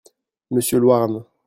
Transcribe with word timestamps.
Monsieur 0.49 0.79
Louarn. 0.79 1.23